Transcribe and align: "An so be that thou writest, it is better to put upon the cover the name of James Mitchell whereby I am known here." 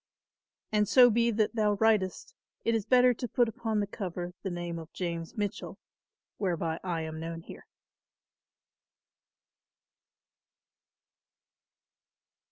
"An 0.71 0.87
so 0.87 1.11
be 1.11 1.29
that 1.29 1.53
thou 1.53 1.73
writest, 1.75 2.33
it 2.65 2.73
is 2.73 2.87
better 2.87 3.13
to 3.13 3.27
put 3.27 3.47
upon 3.47 3.79
the 3.81 3.85
cover 3.85 4.33
the 4.41 4.49
name 4.49 4.79
of 4.79 4.91
James 4.93 5.37
Mitchell 5.37 5.77
whereby 6.39 6.79
I 6.83 7.01
am 7.01 7.19
known 7.19 7.41
here." 7.41 7.67